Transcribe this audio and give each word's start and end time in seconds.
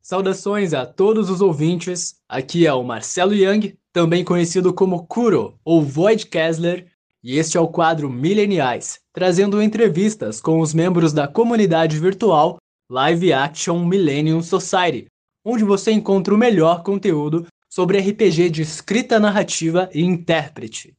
Saudações 0.00 0.74
a 0.74 0.84
todos 0.84 1.30
os 1.30 1.40
ouvintes. 1.40 2.16
Aqui 2.28 2.66
é 2.66 2.72
o 2.72 2.84
Marcelo 2.84 3.34
Young, 3.34 3.74
também 3.92 4.22
conhecido 4.22 4.72
como 4.72 5.06
Kuro 5.06 5.58
ou 5.64 5.82
Void 5.82 6.26
Kessler, 6.26 6.86
e 7.22 7.38
este 7.38 7.56
é 7.56 7.60
o 7.60 7.66
quadro 7.66 8.10
Mileniais, 8.10 9.00
trazendo 9.12 9.62
entrevistas 9.62 10.40
com 10.42 10.60
os 10.60 10.74
membros 10.74 11.12
da 11.12 11.26
comunidade 11.26 11.98
virtual 11.98 12.58
Live 12.90 13.32
Action 13.32 13.84
Millennium 13.84 14.42
Society, 14.42 15.06
onde 15.44 15.64
você 15.64 15.90
encontra 15.90 16.34
o 16.34 16.38
melhor 16.38 16.82
conteúdo 16.82 17.46
sobre 17.68 17.98
RPG 17.98 18.50
de 18.50 18.62
escrita 18.62 19.18
narrativa 19.18 19.88
e 19.92 20.02
intérprete. 20.04 20.94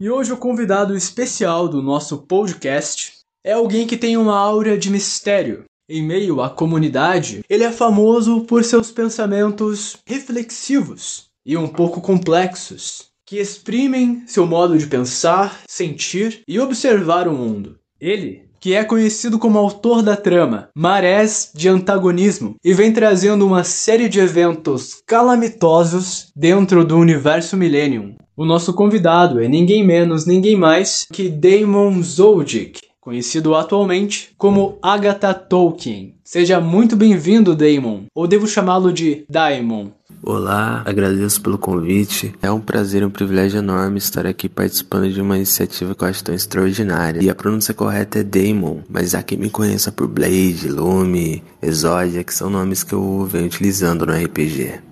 E 0.00 0.08
hoje 0.08 0.32
o 0.32 0.36
convidado 0.38 0.96
especial 0.96 1.68
do 1.68 1.82
nosso 1.82 2.16
podcast 2.18 3.12
é 3.44 3.52
alguém 3.52 3.86
que 3.86 3.98
tem 3.98 4.16
uma 4.16 4.34
aura 4.34 4.78
de 4.78 4.88
mistério, 4.88 5.64
em 5.90 6.02
meio 6.02 6.40
à 6.40 6.48
comunidade, 6.48 7.40
ele 7.50 7.64
é 7.64 7.70
famoso 7.70 8.42
por 8.44 8.64
seus 8.64 8.90
pensamentos 8.90 9.98
reflexivos 10.06 11.24
e 11.44 11.54
um 11.54 11.68
pouco 11.68 12.00
complexos, 12.00 13.08
que 13.26 13.38
exprimem 13.38 14.22
seu 14.26 14.46
modo 14.46 14.78
de 14.78 14.86
pensar, 14.86 15.60
sentir 15.68 16.40
e 16.48 16.58
observar 16.58 17.28
o 17.28 17.34
mundo. 17.34 17.76
Ele, 18.00 18.48
que 18.58 18.72
é 18.72 18.84
conhecido 18.84 19.38
como 19.38 19.58
autor 19.58 20.02
da 20.02 20.16
trama 20.16 20.68
Marés 20.74 21.50
de 21.54 21.68
Antagonismo 21.68 22.54
e 22.64 22.72
vem 22.72 22.92
trazendo 22.92 23.46
uma 23.46 23.64
série 23.64 24.08
de 24.08 24.20
eventos 24.20 25.02
calamitosos 25.06 26.30
dentro 26.36 26.84
do 26.84 26.96
universo 26.96 27.56
Millennium. 27.56 28.14
O 28.40 28.46
nosso 28.46 28.72
convidado 28.72 29.38
é 29.38 29.46
ninguém 29.46 29.86
menos, 29.86 30.24
ninguém 30.24 30.56
mais 30.56 31.06
que 31.12 31.28
Damon 31.28 32.02
Zoldyck, 32.02 32.80
conhecido 32.98 33.54
atualmente 33.54 34.30
como 34.38 34.78
Agatha 34.80 35.34
Tolkien. 35.34 36.14
Seja 36.24 36.58
muito 36.58 36.96
bem-vindo, 36.96 37.54
Damon, 37.54 38.04
ou 38.14 38.26
devo 38.26 38.46
chamá-lo 38.46 38.94
de 38.94 39.26
Daemon. 39.28 39.88
Olá, 40.22 40.82
agradeço 40.86 41.42
pelo 41.42 41.58
convite. 41.58 42.34
É 42.40 42.50
um 42.50 42.62
prazer 42.62 43.02
e 43.02 43.04
um 43.04 43.10
privilégio 43.10 43.58
enorme 43.58 43.98
estar 43.98 44.26
aqui 44.26 44.48
participando 44.48 45.12
de 45.12 45.20
uma 45.20 45.36
iniciativa 45.36 45.94
que 45.94 46.02
eu 46.02 46.08
acho 46.08 46.24
tão 46.24 46.34
extraordinária. 46.34 47.22
E 47.22 47.28
a 47.28 47.34
pronúncia 47.34 47.74
correta 47.74 48.20
é 48.20 48.24
Daemon, 48.24 48.78
mas 48.88 49.14
há 49.14 49.22
quem 49.22 49.36
me 49.36 49.50
conheça 49.50 49.92
por 49.92 50.08
Blade, 50.08 50.66
Lume, 50.66 51.42
Exódia, 51.60 52.24
que 52.24 52.32
são 52.32 52.48
nomes 52.48 52.82
que 52.84 52.94
eu 52.94 53.22
venho 53.30 53.44
utilizando 53.44 54.06
no 54.06 54.14
RPG. 54.14 54.89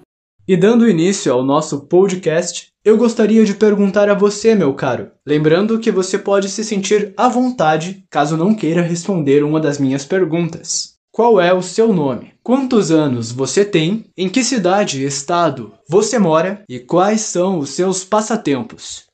E 0.49 0.57
dando 0.57 0.89
início 0.89 1.31
ao 1.31 1.45
nosso 1.45 1.81
podcast, 1.81 2.69
eu 2.83 2.97
gostaria 2.97 3.45
de 3.45 3.53
perguntar 3.53 4.09
a 4.09 4.15
você, 4.15 4.55
meu 4.55 4.73
caro, 4.73 5.11
lembrando 5.27 5.79
que 5.79 5.91
você 5.91 6.19
pode 6.19 6.49
se 6.49 6.65
sentir 6.65 7.13
à 7.19 7.29
vontade 7.29 8.03
caso 8.09 8.35
não 8.35 8.55
queira 8.55 8.81
responder 8.81 9.45
uma 9.45 9.61
das 9.61 9.79
minhas 9.79 10.07
perguntas. 10.07 10.95
Qual 11.13 11.39
é 11.39 11.53
o 11.53 11.61
seu 11.61 11.93
nome? 11.93 12.33
Quantos 12.43 12.91
anos 12.91 13.31
você 13.31 13.63
tem? 13.63 14.07
Em 14.17 14.27
que 14.27 14.43
cidade 14.43 15.03
e 15.03 15.05
estado 15.05 15.75
você 15.87 16.19
mora? 16.19 16.63
E 16.67 16.79
quais 16.79 17.21
são 17.21 17.59
os 17.59 17.69
seus 17.69 18.03
passatempos? 18.03 19.08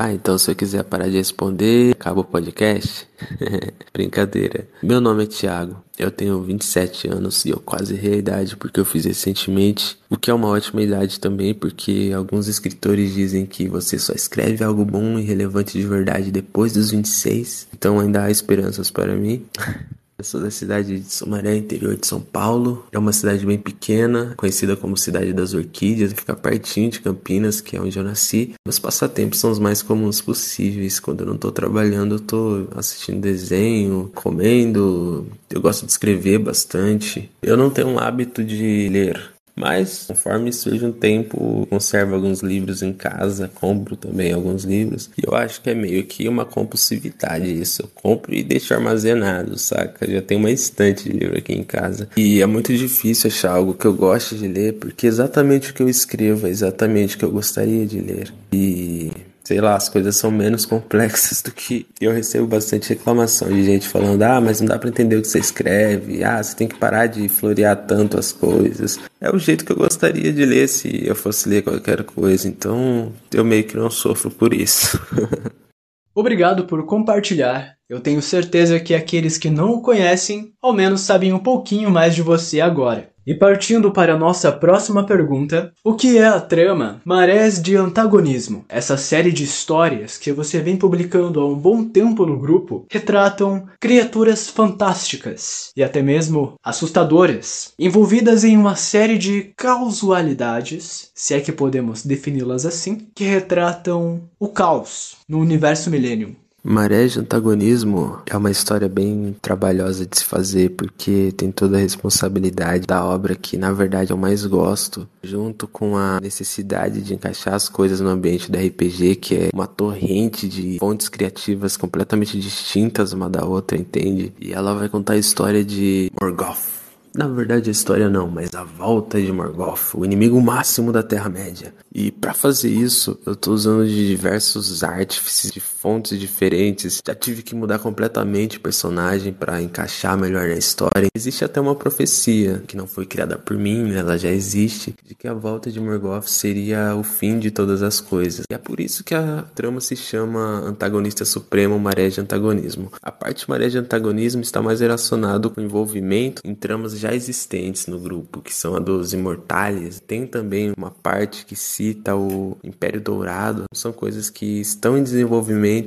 Ah, 0.00 0.12
então 0.12 0.38
se 0.38 0.48
eu 0.48 0.54
quiser 0.54 0.84
parar 0.84 1.08
de 1.08 1.16
responder, 1.16 1.90
acaba 1.90 2.20
o 2.20 2.24
podcast? 2.24 3.04
Brincadeira. 3.92 4.68
Meu 4.80 5.00
nome 5.00 5.24
é 5.24 5.26
Thiago, 5.26 5.82
eu 5.98 6.08
tenho 6.08 6.40
27 6.40 7.08
anos 7.08 7.44
e 7.44 7.50
eu 7.50 7.58
quase 7.58 7.94
errei 7.94 8.12
a 8.12 8.18
idade 8.18 8.56
porque 8.56 8.78
eu 8.78 8.84
fiz 8.84 9.06
recentemente, 9.06 9.98
o 10.08 10.16
que 10.16 10.30
é 10.30 10.34
uma 10.34 10.46
ótima 10.46 10.82
idade 10.82 11.18
também, 11.18 11.52
porque 11.52 12.12
alguns 12.14 12.46
escritores 12.46 13.12
dizem 13.12 13.44
que 13.44 13.66
você 13.66 13.98
só 13.98 14.12
escreve 14.12 14.62
algo 14.62 14.84
bom 14.84 15.18
e 15.18 15.24
relevante 15.24 15.76
de 15.76 15.84
verdade 15.84 16.30
depois 16.30 16.74
dos 16.74 16.92
26, 16.92 17.66
então 17.74 17.98
ainda 17.98 18.22
há 18.22 18.30
esperanças 18.30 18.92
para 18.92 19.16
mim. 19.16 19.44
Eu 20.20 20.24
sou 20.24 20.40
da 20.40 20.50
cidade 20.50 20.98
de 20.98 21.14
Sumaré, 21.14 21.54
interior 21.54 21.94
de 21.94 22.04
São 22.04 22.20
Paulo. 22.20 22.84
É 22.90 22.98
uma 22.98 23.12
cidade 23.12 23.46
bem 23.46 23.56
pequena, 23.56 24.34
conhecida 24.36 24.74
como 24.74 24.96
Cidade 24.96 25.32
das 25.32 25.54
Orquídeas, 25.54 26.12
fica 26.12 26.34
pertinho 26.34 26.90
de 26.90 26.98
Campinas, 26.98 27.60
que 27.60 27.76
é 27.76 27.80
onde 27.80 27.96
eu 27.96 28.02
nasci. 28.02 28.52
Meus 28.66 28.80
passatempos 28.80 29.38
são 29.38 29.48
os 29.48 29.60
mais 29.60 29.80
comuns 29.80 30.20
possíveis. 30.20 30.98
Quando 30.98 31.20
eu 31.20 31.26
não 31.28 31.36
estou 31.36 31.52
trabalhando, 31.52 32.16
eu 32.16 32.18
estou 32.18 32.68
assistindo 32.74 33.20
desenho, 33.20 34.10
comendo. 34.12 35.24
Eu 35.48 35.60
gosto 35.60 35.86
de 35.86 35.92
escrever 35.92 36.38
bastante. 36.40 37.30
Eu 37.40 37.56
não 37.56 37.70
tenho 37.70 37.86
um 37.86 38.00
hábito 38.00 38.42
de 38.42 38.88
ler. 38.88 39.37
Mas, 39.58 40.04
conforme 40.06 40.52
surge 40.52 40.84
um 40.84 40.92
tempo, 40.92 41.66
conservo 41.68 42.14
alguns 42.14 42.40
livros 42.40 42.82
em 42.82 42.92
casa, 42.92 43.50
compro 43.54 43.96
também 43.96 44.32
alguns 44.32 44.64
livros. 44.64 45.10
E 45.18 45.26
eu 45.26 45.34
acho 45.34 45.60
que 45.60 45.70
é 45.70 45.74
meio 45.74 46.04
que 46.04 46.28
uma 46.28 46.44
compulsividade 46.44 47.52
isso. 47.52 47.82
Eu 47.82 47.90
compro 47.94 48.34
e 48.34 48.42
deixo 48.42 48.72
armazenado, 48.72 49.58
saca? 49.58 50.08
Já 50.10 50.22
tem 50.22 50.38
uma 50.38 50.50
estante 50.50 51.10
de 51.10 51.18
livro 51.18 51.36
aqui 51.38 51.52
em 51.52 51.64
casa. 51.64 52.08
E 52.16 52.40
é 52.40 52.46
muito 52.46 52.72
difícil 52.72 53.28
achar 53.28 53.52
algo 53.52 53.74
que 53.74 53.86
eu 53.86 53.94
goste 53.94 54.36
de 54.36 54.46
ler, 54.46 54.74
porque 54.74 55.06
exatamente 55.06 55.70
o 55.70 55.74
que 55.74 55.82
eu 55.82 55.88
escrevo 55.88 56.46
é 56.46 56.50
exatamente 56.50 57.16
o 57.16 57.18
que 57.18 57.24
eu 57.24 57.32
gostaria 57.32 57.84
de 57.84 58.00
ler. 58.00 58.32
E 58.52 59.10
sei 59.48 59.62
lá, 59.62 59.76
as 59.76 59.88
coisas 59.88 60.14
são 60.14 60.30
menos 60.30 60.66
complexas 60.66 61.40
do 61.40 61.50
que 61.50 61.86
eu 61.98 62.12
recebo 62.12 62.46
bastante 62.46 62.90
reclamação 62.90 63.48
de 63.48 63.64
gente 63.64 63.88
falando: 63.88 64.22
"Ah, 64.22 64.42
mas 64.42 64.60
não 64.60 64.68
dá 64.68 64.78
para 64.78 64.90
entender 64.90 65.16
o 65.16 65.22
que 65.22 65.28
você 65.28 65.38
escreve. 65.38 66.22
Ah, 66.22 66.42
você 66.42 66.54
tem 66.54 66.68
que 66.68 66.76
parar 66.76 67.06
de 67.06 67.26
florear 67.30 67.74
tanto 67.86 68.18
as 68.18 68.30
coisas". 68.30 69.00
É 69.18 69.34
o 69.34 69.38
jeito 69.38 69.64
que 69.64 69.72
eu 69.72 69.76
gostaria 69.76 70.30
de 70.30 70.44
ler 70.44 70.68
se 70.68 71.06
eu 71.06 71.16
fosse 71.16 71.48
ler 71.48 71.62
qualquer 71.62 72.04
coisa. 72.04 72.46
Então, 72.46 73.10
eu 73.32 73.42
meio 73.42 73.64
que 73.64 73.74
não 73.74 73.88
sofro 73.88 74.30
por 74.30 74.52
isso. 74.52 75.00
Obrigado 76.14 76.66
por 76.66 76.84
compartilhar. 76.84 77.74
Eu 77.88 78.00
tenho 78.00 78.20
certeza 78.20 78.78
que 78.78 78.94
aqueles 78.94 79.38
que 79.38 79.48
não 79.48 79.70
o 79.70 79.80
conhecem, 79.80 80.52
ao 80.60 80.74
menos 80.74 81.00
sabem 81.00 81.32
um 81.32 81.38
pouquinho 81.38 81.90
mais 81.90 82.14
de 82.14 82.20
você 82.20 82.60
agora. 82.60 83.08
E 83.28 83.34
partindo 83.34 83.92
para 83.92 84.16
nossa 84.16 84.50
próxima 84.50 85.04
pergunta, 85.04 85.70
o 85.84 85.92
que 85.92 86.16
é 86.16 86.24
a 86.24 86.40
trama 86.40 87.02
Marés 87.04 87.60
de 87.60 87.76
Antagonismo? 87.76 88.64
Essa 88.70 88.96
série 88.96 89.30
de 89.30 89.44
histórias 89.44 90.16
que 90.16 90.32
você 90.32 90.60
vem 90.60 90.78
publicando 90.78 91.38
há 91.38 91.46
um 91.46 91.54
bom 91.54 91.84
tempo 91.84 92.24
no 92.24 92.38
grupo 92.38 92.86
retratam 92.90 93.66
criaturas 93.78 94.48
fantásticas 94.48 95.72
e 95.76 95.82
até 95.82 96.00
mesmo 96.00 96.54
assustadoras, 96.64 97.74
envolvidas 97.78 98.44
em 98.44 98.56
uma 98.56 98.76
série 98.76 99.18
de 99.18 99.52
causalidades, 99.54 101.10
se 101.14 101.34
é 101.34 101.40
que 101.40 101.52
podemos 101.52 102.06
defini-las 102.06 102.64
assim, 102.64 103.08
que 103.14 103.24
retratam 103.24 104.22
o 104.40 104.48
caos 104.48 105.18
no 105.28 105.38
universo 105.38 105.90
Millennium. 105.90 106.34
Maré 106.62 107.06
de 107.06 107.20
Antagonismo 107.20 108.18
é 108.26 108.36
uma 108.36 108.50
história 108.50 108.88
bem 108.88 109.36
trabalhosa 109.40 110.04
de 110.04 110.18
se 110.18 110.24
fazer, 110.24 110.70
porque 110.70 111.32
tem 111.36 111.52
toda 111.52 111.76
a 111.76 111.80
responsabilidade 111.80 112.84
da 112.86 113.04
obra 113.04 113.36
que, 113.36 113.56
na 113.56 113.72
verdade, 113.72 114.10
eu 114.10 114.16
mais 114.16 114.44
gosto, 114.44 115.08
junto 115.22 115.68
com 115.68 115.96
a 115.96 116.20
necessidade 116.20 117.00
de 117.00 117.14
encaixar 117.14 117.54
as 117.54 117.68
coisas 117.68 118.00
no 118.00 118.08
ambiente 118.08 118.50
da 118.50 118.58
RPG, 118.58 119.16
que 119.16 119.34
é 119.36 119.50
uma 119.54 119.68
torrente 119.68 120.48
de 120.48 120.78
fontes 120.80 121.08
criativas 121.08 121.76
completamente 121.76 122.38
distintas 122.38 123.12
uma 123.12 123.30
da 123.30 123.44
outra, 123.44 123.78
entende? 123.78 124.32
E 124.40 124.52
ela 124.52 124.74
vai 124.74 124.88
contar 124.88 125.12
a 125.12 125.18
história 125.18 125.64
de 125.64 126.10
Morgoth 126.20 126.78
na 127.18 127.26
verdade, 127.26 127.68
a 127.68 127.72
história 127.72 128.08
não, 128.08 128.28
mas 128.28 128.54
a 128.54 128.62
volta 128.62 129.20
de 129.20 129.32
Morgoth, 129.32 129.94
o 129.94 130.04
inimigo 130.04 130.40
máximo 130.40 130.92
da 130.92 131.02
Terra-média. 131.02 131.74
E 131.92 132.12
para 132.12 132.32
fazer 132.32 132.70
isso, 132.70 133.18
eu 133.26 133.34
tô 133.34 133.52
usando 133.52 133.86
de 133.86 134.06
diversos 134.06 134.84
artífices, 134.84 135.50
de 135.50 135.58
fontes 135.88 136.20
diferentes. 136.20 137.00
Já 137.06 137.14
tive 137.14 137.42
que 137.42 137.54
mudar 137.54 137.78
completamente 137.78 138.58
o 138.58 138.60
personagem 138.60 139.32
para 139.32 139.62
encaixar 139.62 140.18
melhor 140.18 140.46
na 140.46 140.54
história. 140.54 141.08
Existe 141.16 141.46
até 141.46 141.58
uma 141.58 141.74
profecia 141.74 142.62
que 142.66 142.76
não 142.76 142.86
foi 142.86 143.06
criada 143.06 143.38
por 143.38 143.56
mim, 143.56 143.94
ela 143.94 144.18
já 144.18 144.28
existe, 144.28 144.94
de 145.02 145.14
que 145.14 145.26
a 145.26 145.32
volta 145.32 145.70
de 145.70 145.80
Morgoth 145.80 146.26
seria 146.26 146.94
o 146.94 147.02
fim 147.02 147.38
de 147.38 147.50
todas 147.50 147.82
as 147.82 148.02
coisas. 148.02 148.44
E 148.50 148.54
é 148.54 148.58
por 148.58 148.80
isso 148.80 149.02
que 149.02 149.14
a 149.14 149.46
trama 149.54 149.80
se 149.80 149.96
chama 149.96 150.60
Antagonista 150.60 151.24
Supremo 151.24 151.78
Maré 151.78 152.10
de 152.10 152.20
Antagonismo. 152.20 152.92
A 153.02 153.10
parte 153.10 153.48
Maré 153.48 153.68
de 153.68 153.78
Antagonismo 153.78 154.42
está 154.42 154.60
mais 154.60 154.80
relacionado 154.80 155.48
com 155.48 155.58
o 155.58 155.64
envolvimento 155.64 156.42
em 156.44 156.54
tramas 156.54 156.98
já 156.98 157.14
existentes 157.14 157.86
no 157.86 157.98
grupo, 157.98 158.42
que 158.42 158.54
são 158.54 158.76
a 158.76 158.78
dos 158.78 159.14
Imortais. 159.14 160.02
Tem 160.06 160.26
também 160.26 160.74
uma 160.76 160.90
parte 160.90 161.46
que 161.46 161.56
cita 161.56 162.14
o 162.14 162.58
Império 162.62 163.00
Dourado. 163.00 163.64
São 163.72 163.90
coisas 163.90 164.28
que 164.28 164.60
estão 164.60 164.98
em 164.98 165.02
desenvolvimento 165.02 165.77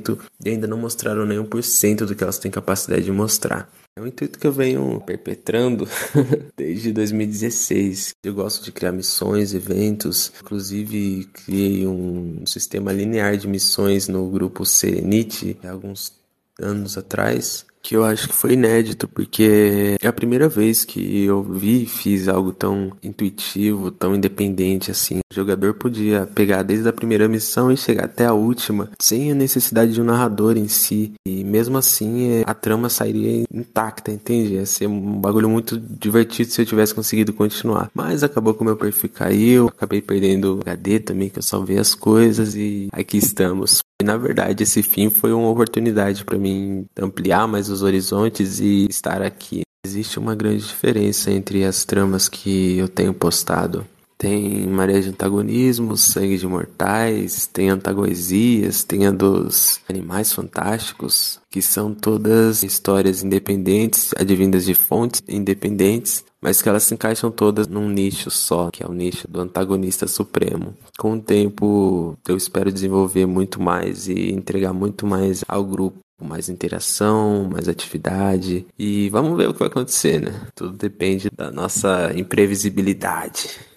e 0.44 0.48
ainda 0.48 0.66
não 0.66 0.78
mostraram 0.78 1.26
nenhum 1.26 1.44
por 1.44 1.62
cento 1.62 2.06
do 2.06 2.14
que 2.14 2.22
elas 2.22 2.38
têm 2.38 2.50
capacidade 2.50 3.04
de 3.04 3.12
mostrar. 3.12 3.70
É 3.94 4.00
um 4.00 4.06
intuito 4.06 4.38
que 4.38 4.46
eu 4.46 4.52
venho 4.52 5.02
perpetrando 5.04 5.86
desde 6.56 6.92
2016. 6.92 8.14
Eu 8.24 8.32
gosto 8.32 8.64
de 8.64 8.72
criar 8.72 8.90
missões, 8.90 9.52
eventos. 9.52 10.32
Inclusive, 10.40 11.28
criei 11.32 11.86
um 11.86 12.46
sistema 12.46 12.90
linear 12.90 13.36
de 13.36 13.46
missões 13.46 14.08
no 14.08 14.30
grupo 14.30 14.64
Serenity 14.64 15.58
há 15.62 15.70
alguns 15.70 16.21
anos 16.60 16.96
atrás 16.98 17.66
que 17.82 17.96
eu 17.96 18.04
acho 18.04 18.28
que 18.28 18.34
foi 18.34 18.52
inédito, 18.52 19.08
porque 19.08 19.96
é 20.00 20.06
a 20.06 20.12
primeira 20.12 20.48
vez 20.48 20.84
que 20.84 21.24
eu 21.24 21.42
vi 21.42 21.82
e 21.82 21.86
fiz 21.86 22.28
algo 22.28 22.52
tão 22.52 22.92
intuitivo, 23.02 23.90
tão 23.90 24.14
independente 24.14 24.90
assim. 24.90 25.18
O 25.18 25.34
jogador 25.34 25.74
podia 25.74 26.26
pegar 26.26 26.62
desde 26.62 26.88
a 26.88 26.92
primeira 26.92 27.28
missão 27.28 27.72
e 27.72 27.76
chegar 27.76 28.04
até 28.04 28.24
a 28.24 28.32
última, 28.32 28.90
sem 29.00 29.32
a 29.32 29.34
necessidade 29.34 29.92
de 29.92 30.00
um 30.00 30.04
narrador 30.04 30.56
em 30.56 30.68
si. 30.68 31.12
E 31.26 31.42
mesmo 31.42 31.76
assim, 31.76 32.30
é, 32.30 32.44
a 32.46 32.54
trama 32.54 32.88
sairia 32.88 33.44
intacta, 33.52 34.12
entende? 34.12 34.54
Ia 34.54 34.66
ser 34.66 34.86
um 34.86 35.20
bagulho 35.20 35.48
muito 35.48 35.76
divertido 35.78 36.52
se 36.52 36.62
eu 36.62 36.66
tivesse 36.66 36.94
conseguido 36.94 37.32
continuar. 37.32 37.90
Mas 37.92 38.22
acabou 38.22 38.54
que 38.54 38.62
o 38.62 38.64
meu 38.64 38.76
perfil 38.76 39.10
caiu, 39.10 39.66
acabei 39.66 40.00
perdendo 40.00 40.58
o 40.58 40.60
HD 40.60 41.00
também, 41.00 41.28
que 41.28 41.38
eu 41.38 41.42
salvei 41.42 41.78
as 41.78 41.94
coisas 41.94 42.54
e 42.54 42.88
aqui 42.92 43.16
estamos. 43.16 43.82
E, 44.02 44.04
na 44.04 44.16
verdade, 44.16 44.64
esse 44.64 44.82
fim 44.82 45.08
foi 45.08 45.32
uma 45.32 45.48
oportunidade 45.48 46.24
para 46.24 46.36
mim 46.36 46.84
ampliar 46.98 47.46
mais 47.46 47.70
os 47.70 47.82
horizontes 47.82 48.58
e 48.58 48.84
estar 48.90 49.22
aqui. 49.22 49.62
Existe 49.86 50.18
uma 50.18 50.34
grande 50.34 50.66
diferença 50.66 51.30
entre 51.30 51.62
as 51.64 51.84
tramas 51.84 52.28
que 52.28 52.78
eu 52.78 52.88
tenho 52.88 53.14
postado. 53.14 53.86
Tem 54.22 54.68
Maré 54.68 55.00
de 55.00 55.08
Antagonismos, 55.08 56.12
Sangue 56.12 56.38
de 56.38 56.46
Mortais, 56.46 57.48
tem 57.48 57.70
Antagoesias, 57.70 58.84
tem 58.84 59.04
a 59.04 59.10
dos 59.10 59.80
Animais 59.90 60.32
Fantásticos, 60.32 61.40
que 61.50 61.60
são 61.60 61.92
todas 61.92 62.62
histórias 62.62 63.24
independentes, 63.24 64.12
advindas 64.16 64.64
de 64.64 64.74
fontes 64.74 65.20
independentes, 65.28 66.24
mas 66.40 66.62
que 66.62 66.68
elas 66.68 66.84
se 66.84 66.94
encaixam 66.94 67.32
todas 67.32 67.66
num 67.66 67.88
nicho 67.88 68.30
só, 68.30 68.70
que 68.70 68.84
é 68.84 68.86
o 68.86 68.92
nicho 68.92 69.26
do 69.26 69.40
antagonista 69.40 70.06
supremo. 70.06 70.72
Com 70.96 71.14
o 71.14 71.20
tempo, 71.20 72.16
eu 72.28 72.36
espero 72.36 72.70
desenvolver 72.70 73.26
muito 73.26 73.60
mais 73.60 74.06
e 74.06 74.30
entregar 74.30 74.72
muito 74.72 75.04
mais 75.04 75.42
ao 75.48 75.64
grupo 75.64 75.98
mais 76.22 76.48
interação, 76.48 77.50
mais 77.50 77.68
atividade 77.68 78.64
e 78.78 79.08
vamos 79.10 79.36
ver 79.36 79.48
o 79.48 79.52
que 79.52 79.58
vai 79.58 79.66
acontecer, 79.66 80.20
né? 80.20 80.46
Tudo 80.54 80.76
depende 80.76 81.28
da 81.36 81.50
nossa 81.50 82.12
imprevisibilidade. 82.14 83.71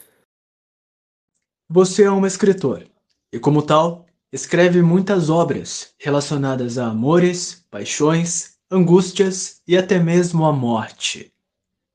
Você 1.68 2.04
é 2.04 2.12
um 2.12 2.28
escritor 2.28 2.86
e, 3.34 3.40
como 3.40 3.60
tal, 3.60 4.06
escreve 4.32 4.84
muitas 4.84 5.32
obras 5.32 5.96
relacionadas 5.98 6.78
a 6.78 6.86
amores, 6.86 7.66
paixões, 7.72 8.60
angústias 8.70 9.64
e 9.68 9.76
até 9.76 9.98
mesmo 9.98 10.46
a 10.46 10.54
morte. 10.54 11.34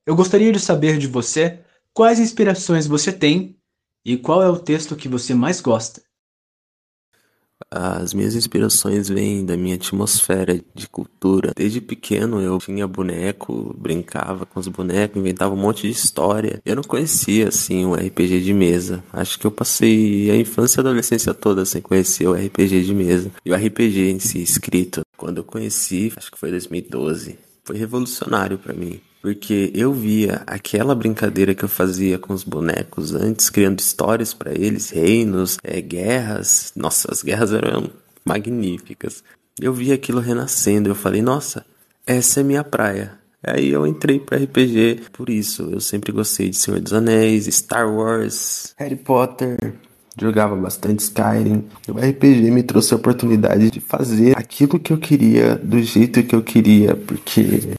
Eu 0.04 0.16
gostaria 0.16 0.52
de 0.52 0.58
saber 0.58 0.98
de 0.98 1.06
você 1.06 1.60
quais 1.94 2.18
inspirações 2.18 2.88
você 2.88 3.12
tem 3.12 3.56
e 4.04 4.16
qual 4.16 4.42
é 4.42 4.48
o 4.48 4.58
texto 4.58 4.96
que 4.96 5.08
você 5.08 5.34
mais 5.34 5.60
gosta. 5.60 6.02
As 7.72 8.12
minhas 8.12 8.34
inspirações 8.34 9.08
vêm 9.08 9.44
da 9.44 9.56
minha 9.56 9.76
atmosfera 9.76 10.60
de 10.74 10.88
cultura. 10.88 11.52
Desde 11.54 11.80
pequeno 11.80 12.40
eu 12.40 12.58
tinha 12.58 12.86
boneco, 12.86 13.74
brincava 13.78 14.44
com 14.44 14.58
os 14.58 14.66
bonecos, 14.66 15.16
inventava 15.16 15.54
um 15.54 15.58
monte 15.58 15.82
de 15.82 15.92
história. 15.92 16.60
Eu 16.64 16.74
não 16.74 16.82
conhecia 16.82 17.48
assim 17.48 17.84
um 17.84 17.94
RPG 17.94 18.40
de 18.40 18.52
mesa. 18.52 19.04
Acho 19.12 19.38
que 19.38 19.46
eu 19.46 19.52
passei 19.52 20.30
a 20.30 20.36
infância 20.36 20.78
e 20.78 20.80
a 20.80 20.82
adolescência 20.82 21.32
toda 21.32 21.64
sem 21.64 21.80
conhecer 21.80 22.26
o 22.26 22.34
RPG 22.34 22.82
de 22.82 22.94
mesa. 22.94 23.30
E 23.44 23.52
o 23.52 23.54
RPG 23.54 24.10
em 24.10 24.18
si 24.18 24.42
escrito, 24.42 25.02
quando 25.16 25.38
eu 25.38 25.44
conheci, 25.44 26.12
acho 26.16 26.30
que 26.30 26.38
foi 26.38 26.50
2012, 26.50 27.38
foi 27.64 27.76
revolucionário 27.76 28.58
para 28.58 28.74
mim. 28.74 29.00
Porque 29.20 29.70
eu 29.74 29.92
via 29.92 30.42
aquela 30.46 30.94
brincadeira 30.94 31.54
que 31.54 31.64
eu 31.64 31.68
fazia 31.68 32.18
com 32.18 32.32
os 32.32 32.42
bonecos 32.42 33.14
antes, 33.14 33.50
criando 33.50 33.78
histórias 33.78 34.32
para 34.32 34.52
eles, 34.52 34.90
reinos, 34.90 35.58
é, 35.62 35.80
guerras. 35.80 36.72
Nossa, 36.74 37.12
as 37.12 37.22
guerras 37.22 37.52
eram 37.52 37.90
magníficas. 38.24 39.22
Eu 39.60 39.74
vi 39.74 39.92
aquilo 39.92 40.20
renascendo. 40.20 40.88
Eu 40.88 40.94
falei, 40.94 41.20
nossa, 41.20 41.66
essa 42.06 42.40
é 42.40 42.42
minha 42.42 42.64
praia. 42.64 43.18
Aí 43.42 43.68
eu 43.68 43.86
entrei 43.86 44.18
para 44.18 44.38
RPG 44.38 45.02
por 45.12 45.28
isso. 45.28 45.68
Eu 45.70 45.80
sempre 45.80 46.12
gostei 46.12 46.50
de 46.50 46.56
Senhor 46.56 46.80
dos 46.80 46.92
Anéis, 46.92 47.46
Star 47.46 47.92
Wars, 47.92 48.74
Harry 48.78 48.96
Potter. 48.96 49.74
Jogava 50.20 50.56
bastante 50.56 51.00
Skyrim. 51.00 51.64
O 51.88 51.98
RPG 51.98 52.50
me 52.50 52.62
trouxe 52.62 52.92
a 52.92 52.96
oportunidade 52.96 53.70
de 53.70 53.80
fazer 53.80 54.36
aquilo 54.36 54.78
que 54.78 54.92
eu 54.92 54.98
queria 54.98 55.56
do 55.56 55.80
jeito 55.82 56.22
que 56.22 56.34
eu 56.34 56.42
queria, 56.42 56.94
porque 56.96 57.78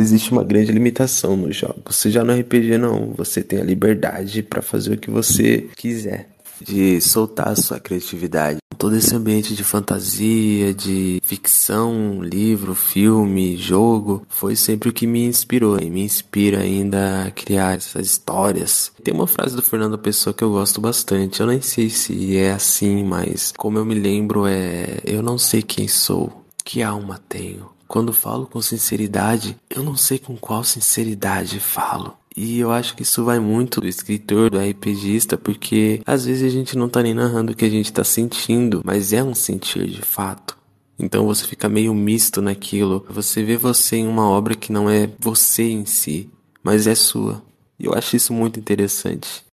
existe 0.00 0.32
uma 0.32 0.44
grande 0.44 0.72
limitação 0.72 1.36
nos 1.36 1.56
jogos. 1.56 1.96
Você 1.96 2.10
já 2.10 2.24
no 2.24 2.32
RPG 2.32 2.78
não, 2.78 3.12
você 3.16 3.42
tem 3.42 3.60
a 3.60 3.64
liberdade 3.64 4.42
para 4.42 4.62
fazer 4.62 4.94
o 4.94 4.98
que 4.98 5.10
você 5.10 5.68
quiser, 5.76 6.28
de 6.60 7.00
soltar 7.00 7.48
a 7.48 7.56
sua 7.56 7.80
criatividade. 7.80 8.58
Todo 8.78 8.96
esse 8.96 9.14
ambiente 9.14 9.54
de 9.54 9.62
fantasia, 9.62 10.72
de 10.72 11.20
ficção, 11.22 12.22
livro, 12.22 12.74
filme, 12.74 13.56
jogo, 13.56 14.26
foi 14.28 14.56
sempre 14.56 14.88
o 14.88 14.92
que 14.92 15.06
me 15.06 15.22
inspirou 15.22 15.78
e 15.78 15.90
me 15.90 16.00
inspira 16.00 16.60
ainda 16.60 17.24
a 17.26 17.30
criar 17.30 17.76
essas 17.76 18.06
histórias. 18.06 18.90
Tem 19.04 19.12
uma 19.12 19.26
frase 19.26 19.54
do 19.54 19.60
Fernando 19.60 19.98
Pessoa 19.98 20.32
que 20.32 20.42
eu 20.42 20.50
gosto 20.50 20.80
bastante. 20.80 21.40
Eu 21.40 21.46
nem 21.46 21.60
sei 21.60 21.90
se 21.90 22.38
é 22.38 22.52
assim, 22.52 23.04
mas 23.04 23.52
como 23.54 23.76
eu 23.76 23.84
me 23.84 23.94
lembro 23.94 24.46
é: 24.46 25.00
eu 25.04 25.22
não 25.22 25.36
sei 25.36 25.60
quem 25.60 25.86
sou, 25.86 26.42
que 26.64 26.82
alma 26.82 27.20
tenho 27.28 27.79
quando 27.90 28.12
falo 28.12 28.46
com 28.46 28.62
sinceridade, 28.62 29.56
eu 29.68 29.82
não 29.82 29.96
sei 29.96 30.16
com 30.16 30.36
qual 30.36 30.62
sinceridade 30.62 31.58
falo. 31.58 32.16
E 32.36 32.60
eu 32.60 32.70
acho 32.70 32.94
que 32.94 33.02
isso 33.02 33.24
vai 33.24 33.40
muito 33.40 33.80
do 33.80 33.88
escritor, 33.88 34.48
do 34.48 34.60
RPGista, 34.60 35.36
porque 35.36 36.00
às 36.06 36.24
vezes 36.24 36.44
a 36.44 36.48
gente 36.48 36.78
não 36.78 36.88
tá 36.88 37.02
nem 37.02 37.12
narrando 37.12 37.50
o 37.50 37.56
que 37.56 37.64
a 37.64 37.68
gente 37.68 37.92
tá 37.92 38.04
sentindo, 38.04 38.80
mas 38.84 39.12
é 39.12 39.24
um 39.24 39.34
sentir 39.34 39.88
de 39.88 40.02
fato. 40.02 40.56
Então 40.96 41.26
você 41.26 41.44
fica 41.44 41.68
meio 41.68 41.92
misto 41.92 42.40
naquilo. 42.40 43.04
Você 43.10 43.42
vê 43.42 43.56
você 43.56 43.96
em 43.96 44.06
uma 44.06 44.30
obra 44.30 44.54
que 44.54 44.70
não 44.70 44.88
é 44.88 45.10
você 45.18 45.64
em 45.64 45.84
si, 45.84 46.30
mas 46.62 46.86
é 46.86 46.94
sua. 46.94 47.42
E 47.76 47.86
eu 47.86 47.92
acho 47.92 48.14
isso 48.14 48.32
muito 48.32 48.60
interessante. 48.60 49.44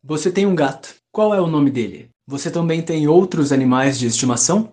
Você 0.00 0.30
tem 0.30 0.46
um 0.46 0.54
gato. 0.54 0.94
Qual 1.12 1.34
é 1.34 1.40
o 1.40 1.48
nome 1.48 1.72
dele? 1.72 2.08
Você 2.24 2.52
também 2.52 2.82
tem 2.82 3.08
outros 3.08 3.50
animais 3.50 3.98
de 3.98 4.06
estimação? 4.06 4.72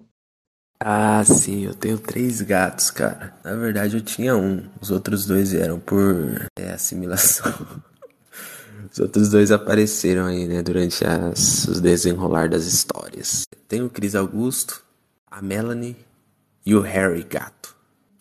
Ah, 0.83 1.23
sim, 1.23 1.65
eu 1.65 1.75
tenho 1.75 1.99
três 1.99 2.41
gatos, 2.41 2.89
cara. 2.89 3.35
Na 3.43 3.55
verdade, 3.55 3.97
eu 3.97 4.01
tinha 4.01 4.35
um. 4.35 4.63
Os 4.81 4.89
outros 4.89 5.27
dois 5.27 5.51
vieram 5.51 5.79
por 5.79 6.49
é, 6.57 6.71
assimilação. 6.71 7.53
Os 8.91 8.99
outros 8.99 9.29
dois 9.29 9.51
apareceram 9.51 10.25
aí, 10.25 10.45
né, 10.47 10.61
durante 10.61 11.05
as, 11.05 11.65
os 11.65 11.79
desenrolar 11.79 12.49
das 12.49 12.65
histórias. 12.65 13.43
Tem 13.65 13.81
o 13.81 13.89
Cris 13.89 14.15
Augusto, 14.15 14.83
a 15.29 15.41
Melanie 15.41 15.95
e 16.65 16.75
o 16.75 16.81
Harry 16.81 17.23
Gato. 17.23 17.73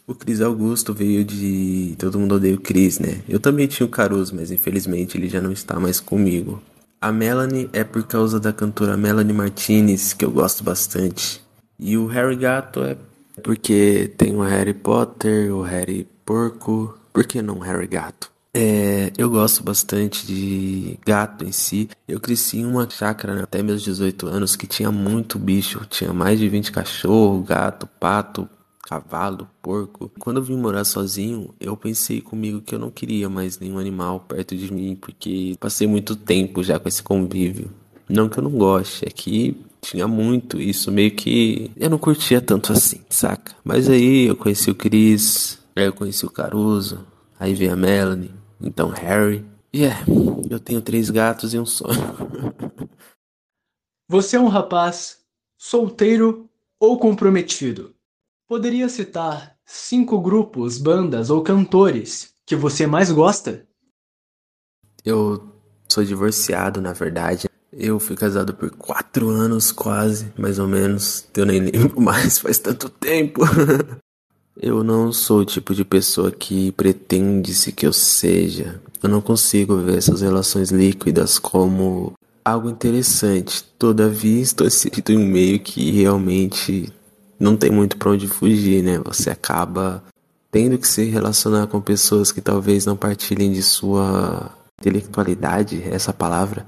O 0.07 0.15
Cris 0.15 0.41
Augusto 0.41 0.95
veio 0.95 1.25
de. 1.25 1.97
Todo 1.99 2.21
mundo 2.21 2.37
odeia 2.37 2.55
o 2.55 2.61
Cris, 2.61 3.01
né? 3.01 3.23
Eu 3.29 3.41
também 3.41 3.67
tinha 3.67 3.87
o 3.87 3.91
Caruso, 3.91 4.37
mas 4.37 4.53
infelizmente 4.53 5.17
ele 5.17 5.29
já 5.29 5.41
não 5.41 5.51
está 5.51 5.81
mais 5.81 5.99
comigo. 5.99 6.63
A 7.01 7.11
Melanie 7.11 7.71
é 7.73 7.83
por 7.83 8.07
causa 8.07 8.39
da 8.39 8.53
cantora 8.53 8.97
Melanie 8.97 9.33
Martinez, 9.33 10.13
que 10.13 10.25
eu 10.25 10.31
gosto 10.31 10.63
bastante. 10.63 11.43
E 11.81 11.97
o 11.97 12.07
Harry 12.07 12.37
Gato 12.37 12.83
é 12.83 12.97
porque 13.43 14.13
tem 14.19 14.37
o 14.37 14.43
Harry 14.43 14.75
Potter, 14.75 15.55
o 15.55 15.63
Harry 15.63 16.07
Porco. 16.25 16.95
Por 17.13 17.25
que 17.25 17.41
não 17.41 17.59
Harry 17.59 17.87
Gato? 17.87 18.31
É, 18.53 19.13
eu 19.17 19.31
gosto 19.31 19.63
bastante 19.63 20.27
de 20.27 20.99
gato 21.07 21.45
em 21.45 21.53
si. 21.53 21.89
Eu 22.07 22.21
cresci 22.21 22.59
em 22.59 22.67
uma 22.67 22.89
chácara 22.91 23.35
né, 23.35 23.43
até 23.43 23.63
meus 23.63 23.83
18 23.83 24.27
anos 24.27 24.57
que 24.57 24.67
tinha 24.67 24.91
muito 24.91 25.39
bicho. 25.39 25.81
Tinha 25.89 26.13
mais 26.13 26.39
de 26.39 26.49
20 26.49 26.71
cachorros, 26.71 27.47
gato, 27.47 27.87
pato, 27.87 28.49
cavalo, 28.83 29.49
porco. 29.63 30.11
Quando 30.19 30.39
eu 30.39 30.43
vim 30.43 30.57
morar 30.57 30.85
sozinho, 30.85 31.55
eu 31.61 31.77
pensei 31.77 32.21
comigo 32.21 32.61
que 32.61 32.75
eu 32.75 32.79
não 32.79 32.91
queria 32.91 33.29
mais 33.29 33.59
nenhum 33.59 33.79
animal 33.79 34.21
perto 34.21 34.57
de 34.57 34.73
mim, 34.73 34.97
porque 35.01 35.57
passei 35.59 35.87
muito 35.87 36.15
tempo 36.15 36.63
já 36.63 36.79
com 36.79 36.89
esse 36.89 37.03
convívio. 37.03 37.71
Não 38.09 38.29
que 38.29 38.39
eu 38.39 38.43
não 38.43 38.51
goste, 38.51 39.07
é 39.07 39.11
que 39.11 39.57
tinha 39.81 40.07
muito 40.07 40.61
isso, 40.61 40.93
meio 40.93 41.15
que 41.15 41.71
eu 41.77 41.89
não 41.89 41.99
curtia 41.99 42.41
tanto 42.41 42.73
assim, 42.73 43.01
saca? 43.09 43.55
Mas 43.65 43.89
aí 43.89 44.27
eu 44.27 44.37
conheci 44.37 44.71
o 44.71 44.75
Chris, 44.75 45.59
aí 45.75 45.87
eu 45.87 45.93
conheci 45.93 46.25
o 46.27 46.31
Caruso, 46.31 47.07
aí 47.39 47.55
veio 47.55 47.73
a 47.73 47.77
Melanie, 47.77 48.35
então 48.61 48.91
Harry. 48.91 49.45
E 49.73 49.83
yeah, 49.83 50.01
é, 50.01 50.55
eu 50.55 50.61
tenho 50.61 50.83
três 50.83 51.11
gatos 51.11 51.55
e 51.55 51.59
um 51.59 51.67
sonho. 51.67 51.95
Você 54.09 54.37
é 54.37 54.41
um 54.41 54.49
rapaz 54.49 55.21
solteiro 55.57 56.51
ou 56.81 56.99
comprometido? 56.99 57.95
Poderia 58.49 58.89
citar 58.89 59.57
cinco 59.65 60.21
grupos, 60.21 60.79
bandas 60.79 61.31
ou 61.31 61.43
cantores 61.43 62.35
que 62.45 62.57
você 62.57 62.85
mais 62.85 63.13
gosta? 63.13 63.65
Eu 65.05 65.53
sou 65.89 66.05
divorciado, 66.05 66.81
na 66.81 66.93
verdade. 66.93 67.49
Eu 67.73 68.01
fui 68.01 68.17
casado 68.17 68.53
por 68.53 68.71
quatro 68.71 69.29
anos, 69.29 69.71
quase, 69.71 70.33
mais 70.37 70.59
ou 70.59 70.67
menos. 70.67 71.25
Eu 71.37 71.47
nem 71.47 71.61
lembro 71.61 71.99
mais, 72.03 72.39
faz 72.39 72.59
tanto 72.59 72.89
tempo. 72.89 73.43
eu 74.61 74.83
não 74.83 75.13
sou 75.13 75.41
o 75.41 75.45
tipo 75.45 75.75
de 75.75 75.85
pessoa 75.85 76.33
que 76.33 76.73
pretende-se 76.73 77.73
que 77.73 77.87
eu 77.87 77.93
seja. 77.93 78.81
Eu 79.03 79.09
não 79.09 79.21
consigo 79.21 79.77
ver 79.77 79.99
essas 79.99 80.21
relações 80.21 80.71
líquidas 80.71 81.39
como 81.39 82.13
algo 82.45 82.69
interessante. 82.69 83.63
Todavia, 83.79 84.43
estou 84.43 84.67
inserido 84.69 85.13
em 85.13 85.19
meio 85.19 85.61
que 85.61 85.91
realmente 85.93 86.93
não 87.39 87.57
tem 87.57 87.71
muito 87.71 87.97
para 87.97 88.11
onde 88.11 88.27
fugir, 88.27 88.83
né? 88.83 89.01
Você 89.05 89.31
acaba 89.31 90.03
tendo 90.51 90.77
que 90.77 90.89
se 90.89 91.05
relacionar 91.05 91.69
com 91.69 91.81
pessoas 91.81 92.33
que 92.33 92.41
talvez 92.41 92.85
não 92.85 92.97
partilhem 92.97 93.53
de 93.53 93.63
sua 93.63 94.51
intelectualidade, 94.81 95.83
essa 95.85 96.13
palavra, 96.13 96.67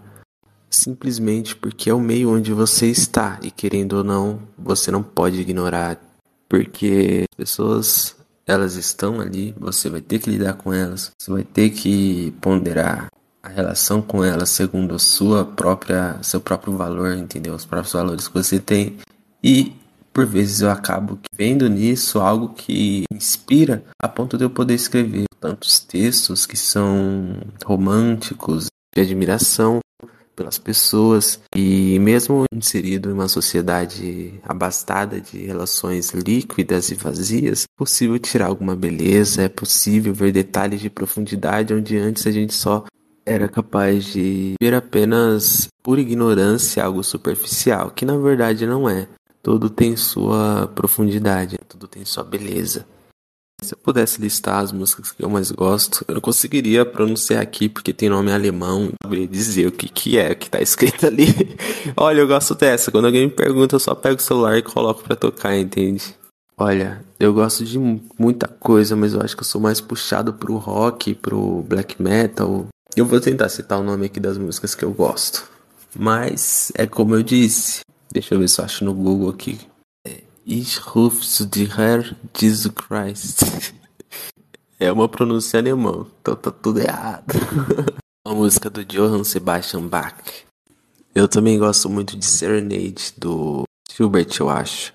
simplesmente 0.72 1.54
porque 1.54 1.90
é 1.90 1.94
o 1.94 2.00
meio 2.00 2.30
onde 2.30 2.52
você 2.52 2.86
está 2.86 3.38
e 3.42 3.50
querendo 3.50 3.94
ou 3.94 4.04
não, 4.04 4.40
você 4.58 4.90
não 4.90 5.02
pode 5.02 5.40
ignorar, 5.40 6.00
porque 6.48 7.24
as 7.30 7.36
pessoas 7.36 8.16
elas 8.46 8.74
estão 8.74 9.20
ali, 9.20 9.54
você 9.58 9.88
vai 9.88 10.00
ter 10.00 10.18
que 10.18 10.30
lidar 10.30 10.54
com 10.54 10.72
elas, 10.72 11.12
você 11.18 11.30
vai 11.30 11.44
ter 11.44 11.70
que 11.70 12.32
ponderar 12.40 13.08
a 13.42 13.48
relação 13.48 14.00
com 14.00 14.24
elas 14.24 14.50
segundo 14.50 14.94
a 14.94 14.98
sua 14.98 15.44
própria 15.44 16.18
seu 16.22 16.40
próprio 16.40 16.76
valor, 16.76 17.16
entendeu? 17.16 17.54
Os 17.54 17.64
próprios 17.64 17.92
valores 17.92 18.28
que 18.28 18.34
você 18.34 18.58
tem. 18.58 18.98
E 19.42 19.74
por 20.12 20.26
vezes 20.26 20.60
eu 20.60 20.70
acabo 20.70 21.18
vendo 21.34 21.68
nisso 21.68 22.20
algo 22.20 22.50
que 22.50 23.04
inspira 23.12 23.82
a 24.00 24.08
ponto 24.08 24.36
de 24.36 24.44
eu 24.44 24.50
poder 24.50 24.74
escrever 24.74 25.24
tantos 25.40 25.80
textos 25.80 26.46
que 26.46 26.56
são 26.56 27.36
românticos, 27.64 28.66
de 28.94 29.00
admiração 29.00 29.80
pelas 30.34 30.58
pessoas 30.58 31.40
e 31.54 31.98
mesmo 31.98 32.44
inserido 32.54 33.10
em 33.10 33.12
uma 33.12 33.28
sociedade 33.28 34.40
abastada 34.42 35.20
de 35.20 35.46
relações 35.46 36.10
líquidas 36.10 36.90
e 36.90 36.94
vazias, 36.94 37.64
é 37.64 37.76
possível 37.76 38.18
tirar 38.18 38.46
alguma 38.46 38.74
beleza, 38.74 39.42
é 39.42 39.48
possível 39.48 40.12
ver 40.14 40.32
detalhes 40.32 40.80
de 40.80 40.90
profundidade 40.90 41.74
onde 41.74 41.96
antes 41.96 42.26
a 42.26 42.30
gente 42.30 42.54
só 42.54 42.84
era 43.24 43.48
capaz 43.48 44.04
de 44.04 44.54
ver 44.60 44.74
apenas 44.74 45.68
por 45.82 45.98
ignorância 45.98 46.84
algo 46.84 47.02
superficial, 47.04 47.90
que 47.90 48.04
na 48.04 48.16
verdade 48.16 48.66
não 48.66 48.88
é. 48.88 49.06
Tudo 49.42 49.68
tem 49.68 49.96
sua 49.96 50.70
profundidade, 50.74 51.58
tudo 51.68 51.88
tem 51.88 52.04
sua 52.04 52.22
beleza. 52.22 52.86
Se 53.62 53.74
eu 53.74 53.78
pudesse 53.78 54.20
listar 54.20 54.58
as 54.58 54.72
músicas 54.72 55.12
que 55.12 55.24
eu 55.24 55.30
mais 55.30 55.50
gosto, 55.52 56.04
eu 56.08 56.14
não 56.14 56.20
conseguiria 56.20 56.84
pronunciar 56.84 57.40
aqui 57.40 57.68
porque 57.68 57.92
tem 57.92 58.08
nome 58.08 58.32
alemão. 58.32 58.86
Eu 58.86 58.94
saberia 59.04 59.28
dizer 59.28 59.66
o 59.68 59.72
que, 59.72 59.88
que 59.88 60.18
é 60.18 60.34
que 60.34 60.50
tá 60.50 60.60
escrito 60.60 61.06
ali. 61.06 61.26
Olha, 61.96 62.20
eu 62.20 62.26
gosto 62.26 62.54
dessa. 62.54 62.90
Quando 62.90 63.06
alguém 63.06 63.26
me 63.26 63.32
pergunta, 63.32 63.76
eu 63.76 63.80
só 63.80 63.94
pego 63.94 64.16
o 64.16 64.22
celular 64.22 64.58
e 64.58 64.62
coloco 64.62 65.02
pra 65.04 65.14
tocar, 65.14 65.56
entende? 65.56 66.14
Olha, 66.58 67.04
eu 67.18 67.32
gosto 67.32 67.64
de 67.64 67.78
muita 68.18 68.48
coisa, 68.48 68.94
mas 68.96 69.14
eu 69.14 69.20
acho 69.22 69.36
que 69.36 69.42
eu 69.42 69.46
sou 69.46 69.60
mais 69.60 69.80
puxado 69.80 70.34
pro 70.34 70.56
rock, 70.56 71.14
pro 71.14 71.62
black 71.62 72.00
metal. 72.02 72.66
Eu 72.96 73.06
vou 73.06 73.20
tentar 73.20 73.48
citar 73.48 73.80
o 73.80 73.82
nome 73.84 74.06
aqui 74.06 74.20
das 74.20 74.36
músicas 74.36 74.74
que 74.74 74.84
eu 74.84 74.92
gosto. 74.92 75.48
Mas 75.96 76.72
é 76.74 76.86
como 76.86 77.14
eu 77.14 77.22
disse. 77.22 77.80
Deixa 78.12 78.34
eu 78.34 78.38
ver 78.38 78.48
se 78.48 78.60
eu 78.60 78.64
acho 78.64 78.84
no 78.84 78.92
Google 78.92 79.30
aqui. 79.30 79.58
Ich 80.44 80.80
rufe 80.80 81.24
zu 81.24 81.46
dir, 81.46 82.16
Jesus 82.34 82.72
Christ. 82.74 83.44
É 84.78 84.90
uma 84.90 85.08
pronúncia 85.08 85.60
alemã, 85.60 86.04
então 86.20 86.34
tá 86.34 86.50
tudo 86.50 86.80
errado. 86.80 87.32
A 88.26 88.34
música 88.34 88.68
do 88.68 88.84
Johann 88.84 89.22
Sebastian 89.22 89.86
Bach. 89.86 90.16
Eu 91.14 91.28
também 91.28 91.58
gosto 91.58 91.88
muito 91.88 92.16
de 92.16 92.26
Serenade, 92.26 93.14
do 93.16 93.62
Schubert, 93.88 94.36
eu 94.40 94.50
acho. 94.50 94.92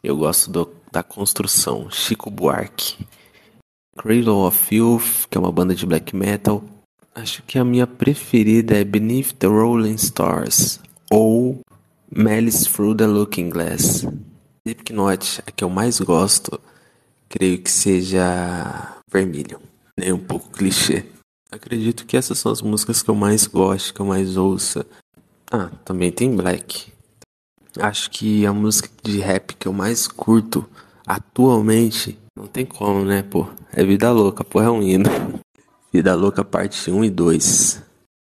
Eu 0.00 0.16
gosto 0.16 0.48
do, 0.50 0.70
da 0.92 1.02
construção, 1.02 1.90
Chico 1.90 2.30
Buarque. 2.30 3.04
Cradle 3.96 4.46
of 4.46 4.72
Youth, 4.72 5.26
que 5.28 5.36
é 5.36 5.40
uma 5.40 5.50
banda 5.50 5.74
de 5.74 5.84
black 5.86 6.14
metal. 6.14 6.62
Acho 7.12 7.42
que 7.42 7.58
a 7.58 7.64
minha 7.64 7.86
preferida 7.86 8.76
é 8.76 8.84
Beneath 8.84 9.32
the 9.40 9.48
Rolling 9.48 9.96
Stars 9.96 10.78
ou 11.10 11.58
Malice 12.14 12.68
Through 12.68 12.94
the 12.94 13.06
Looking 13.08 13.50
Glass. 13.50 14.06
Slipknot, 14.64 15.42
a 15.46 15.50
que 15.50 15.64
eu 15.64 15.70
mais 15.70 16.00
gosto, 16.00 16.60
creio 17.28 17.62
que 17.62 17.70
seja 17.70 19.00
Vermilion. 19.10 19.60
Nem 19.96 20.12
um 20.12 20.18
pouco 20.18 20.50
clichê. 20.50 21.04
Acredito 21.50 22.04
que 22.04 22.16
essas 22.16 22.38
são 22.38 22.52
as 22.52 22.60
músicas 22.60 23.02
que 23.02 23.08
eu 23.08 23.14
mais 23.14 23.46
gosto, 23.46 23.94
que 23.94 24.00
eu 24.00 24.06
mais 24.06 24.36
ouço. 24.36 24.84
Ah, 25.50 25.70
também 25.84 26.12
tem 26.12 26.36
Black. 26.36 26.92
Acho 27.78 28.10
que 28.10 28.44
a 28.44 28.52
música 28.52 28.88
de 29.02 29.18
rap 29.18 29.54
que 29.54 29.66
eu 29.66 29.72
mais 29.72 30.06
curto 30.06 30.68
atualmente, 31.06 32.18
não 32.36 32.46
tem 32.46 32.66
como, 32.66 33.04
né, 33.04 33.22
pô? 33.22 33.46
É 33.72 33.82
Vida 33.82 34.10
Louca, 34.12 34.44
pô, 34.44 34.60
é 34.60 34.70
um 34.70 34.82
hino. 34.82 35.08
Vida 35.92 36.14
Louca 36.14 36.44
parte 36.44 36.90
1 36.90 37.04
e 37.04 37.10
2. 37.10 37.82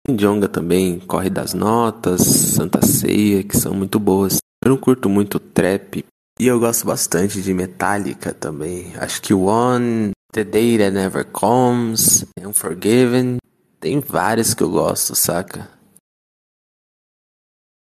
Jonga 0.10 0.50
também, 0.50 1.00
Corre 1.00 1.30
das 1.30 1.54
Notas, 1.54 2.22
Santa 2.22 2.86
Ceia, 2.86 3.44
que 3.44 3.56
são 3.56 3.74
muito 3.74 4.00
boas. 4.00 4.38
Eu 4.64 4.72
não 4.72 4.78
curto 4.78 5.08
muito 5.08 5.40
trap, 5.40 6.04
e 6.44 6.48
eu 6.48 6.60
gosto 6.60 6.86
bastante 6.86 7.42
de 7.42 7.54
Metallica 7.54 8.34
também. 8.34 8.92
Acho 8.98 9.22
que 9.22 9.34
One, 9.34 10.12
The 10.34 10.44
Day 10.44 10.78
That 10.78 10.92
Never 10.92 11.26
Comes, 11.26 12.26
Unforgiven. 12.38 13.38
Tem 13.80 14.02
várias 14.02 14.54
que 14.54 14.62
eu 14.62 14.70
gosto, 14.70 15.16
saca? 15.16 15.70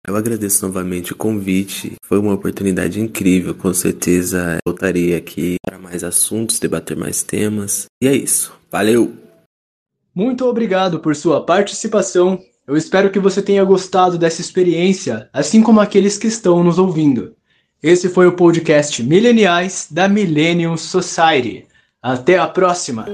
Eu 0.07 0.15
agradeço 0.15 0.65
novamente 0.65 1.13
o 1.13 1.17
convite. 1.17 1.95
Foi 2.05 2.21
uma 2.21 2.35
oportunidade 2.35 3.01
incrível. 3.01 3.57
Com 3.57 3.75
certeza 3.75 4.59
voltarei 4.65 5.17
aqui 5.17 5.57
para 5.67 5.77
mais 5.77 6.05
assuntos, 6.05 6.61
debater 6.61 6.97
mais 6.97 7.25
temas. 7.25 7.87
E 8.01 8.07
é 8.07 8.15
isso. 8.15 8.57
Valeu! 8.71 9.17
Muito 10.15 10.45
obrigado 10.45 11.01
por 11.01 11.17
sua 11.17 11.45
participação. 11.45 12.39
Eu 12.69 12.77
espero 12.77 13.11
que 13.11 13.19
você 13.19 13.43
tenha 13.43 13.65
gostado 13.65 14.17
dessa 14.17 14.41
experiência, 14.41 15.29
assim 15.33 15.61
como 15.61 15.81
aqueles 15.81 16.17
que 16.17 16.29
estão 16.29 16.63
nos 16.63 16.79
ouvindo. 16.79 17.35
Esse 17.85 18.09
foi 18.09 18.27
o 18.27 18.33
podcast 18.33 19.03
Mileniais 19.03 19.89
da 19.91 20.09
Millennium 20.09 20.75
Society. 20.75 21.67
Até 22.03 22.39
a 22.39 22.47
próxima! 22.47 23.05